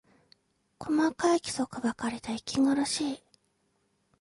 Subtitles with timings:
[0.79, 3.23] 細かい規則ばかりで息苦しい